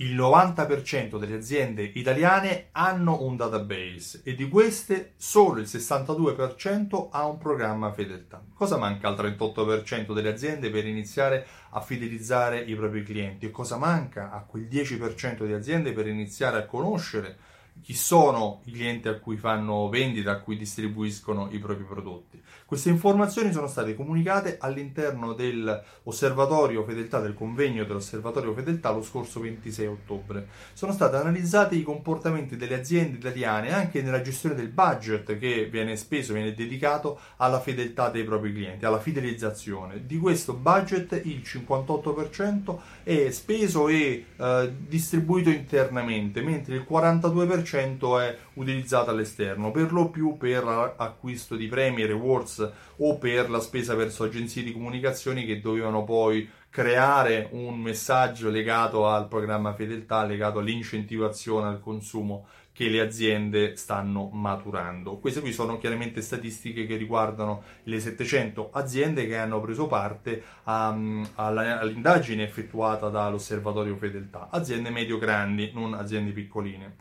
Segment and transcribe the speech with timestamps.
[0.00, 7.26] il 90% delle aziende italiane hanno un database e di queste solo il 62% ha
[7.26, 8.44] un programma fedeltà.
[8.54, 13.76] Cosa manca al 38% delle aziende per iniziare a fidelizzare i propri clienti e cosa
[13.76, 17.36] manca a quel 10% di aziende per iniziare a conoscere
[17.82, 22.42] chi sono i clienti a cui fanno vendita, a cui distribuiscono i propri prodotti.
[22.64, 29.86] Queste informazioni sono state comunicate all'interno dell'osservatorio fedeltà, del convegno dell'osservatorio fedeltà lo scorso 26
[29.86, 30.48] ottobre.
[30.74, 35.96] Sono stati analizzati i comportamenti delle aziende italiane anche nella gestione del budget che viene
[35.96, 40.04] speso, viene dedicato alla fedeltà dei propri clienti, alla fidelizzazione.
[40.04, 48.20] Di questo budget il 58% è speso e eh, distribuito internamente, mentre il 42% 10%
[48.20, 53.94] è utilizzato all'esterno, per lo più per acquisto di premi, rewards o per la spesa
[53.94, 60.58] verso agenzie di comunicazioni che dovevano poi creare un messaggio legato al programma fedeltà, legato
[60.58, 62.46] all'incentivazione al consumo
[62.78, 65.18] che le aziende stanno maturando.
[65.18, 70.96] Queste qui sono chiaramente statistiche che riguardano le 700 aziende che hanno preso parte a,
[71.34, 76.94] all'indagine effettuata dall'osservatorio fedeltà, aziende medio-grandi, non aziende piccoline.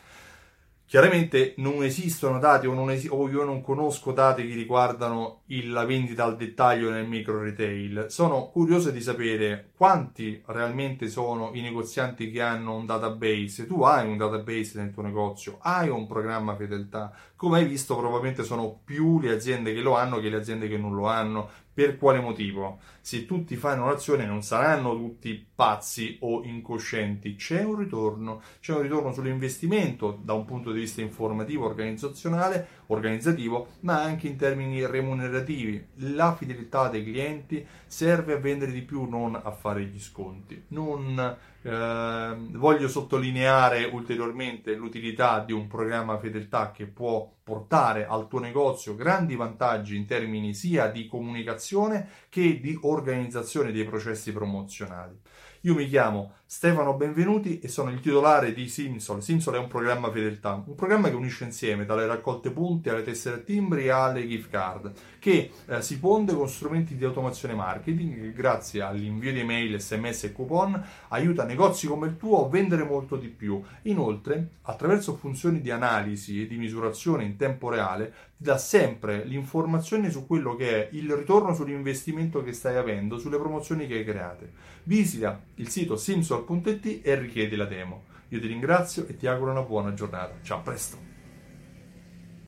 [0.90, 5.70] Chiaramente non esistono dati o, non esi- o, io non conosco dati che riguardano il,
[5.70, 8.06] la vendita al dettaglio nel micro retail.
[8.08, 13.68] Sono curioso di sapere quanti realmente sono i negozianti che hanno un database.
[13.68, 17.12] Tu hai un database nel tuo negozio, hai un programma fedeltà.
[17.36, 20.78] Come hai visto, probabilmente sono più le aziende che lo hanno che le aziende che
[20.78, 21.50] non lo hanno.
[21.78, 22.80] Per quale motivo?
[23.02, 28.82] Se tutti fanno un'azione non saranno tutti pazzi o incoscienti, c'è un ritorno, c'è un
[28.82, 35.88] ritorno sull'investimento da un punto di vista informativo, organizzazionale, organizzativo, ma anche in termini remunerativi.
[36.16, 40.64] La fidelità dei clienti serve a vendere di più, non a fare gli sconti.
[40.70, 48.40] Non eh, voglio sottolineare ulteriormente l'utilità di un programma fedeltà che può portare al tuo
[48.40, 55.20] negozio grandi vantaggi in termini sia di comunicazione che di organizzazione dei processi promozionali.
[55.68, 59.22] Io mi chiamo Stefano Benvenuti e sono il titolare di Simsol.
[59.22, 63.44] Simsol è un programma fedeltà, un programma che unisce insieme dalle raccolte punti alle tessere
[63.44, 68.82] timbri alle gift card, che eh, si ponde con strumenti di automazione marketing che grazie
[68.82, 73.28] all'invio di email, sms e coupon aiuta negozi come il tuo a vendere molto di
[73.28, 73.62] più.
[73.82, 80.10] Inoltre, attraverso funzioni di analisi e di misurazione in tempo reale, ti dà sempre l'informazione
[80.10, 84.76] su quello che è il ritorno sull'investimento che stai avendo, sulle promozioni che hai create.
[84.84, 88.06] Visita il sito simsol.it e richiedi la demo.
[88.30, 90.36] Io ti ringrazio e ti auguro una buona giornata.
[90.42, 91.17] Ciao, a presto!